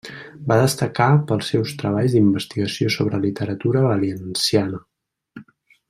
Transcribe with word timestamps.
Va 0.51 0.55
destacar 0.61 1.09
pels 1.31 1.51
seus 1.53 1.73
treballs 1.81 2.15
d'investigació 2.15 2.89
sobre 2.97 3.21
literatura 3.27 3.85
valenciana. 3.91 4.85